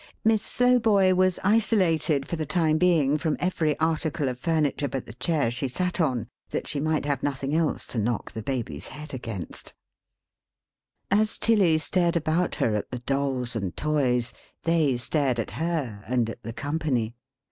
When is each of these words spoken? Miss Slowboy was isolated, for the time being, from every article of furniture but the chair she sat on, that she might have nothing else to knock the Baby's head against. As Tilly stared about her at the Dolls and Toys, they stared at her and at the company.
Miss 0.25 0.41
Slowboy 0.41 1.13
was 1.15 1.37
isolated, 1.43 2.27
for 2.27 2.35
the 2.35 2.43
time 2.47 2.79
being, 2.79 3.19
from 3.19 3.37
every 3.39 3.77
article 3.77 4.29
of 4.29 4.39
furniture 4.39 4.87
but 4.87 5.05
the 5.05 5.13
chair 5.13 5.51
she 5.51 5.67
sat 5.67 6.01
on, 6.01 6.25
that 6.49 6.65
she 6.65 6.79
might 6.79 7.05
have 7.05 7.21
nothing 7.21 7.53
else 7.53 7.85
to 7.85 7.99
knock 7.99 8.31
the 8.31 8.41
Baby's 8.41 8.87
head 8.87 9.13
against. 9.13 9.75
As 11.11 11.37
Tilly 11.37 11.77
stared 11.77 12.15
about 12.15 12.55
her 12.55 12.73
at 12.73 12.89
the 12.89 12.97
Dolls 12.97 13.55
and 13.55 13.77
Toys, 13.77 14.33
they 14.63 14.97
stared 14.97 15.39
at 15.39 15.51
her 15.51 16.03
and 16.07 16.31
at 16.31 16.41
the 16.41 16.51
company. 16.53 17.13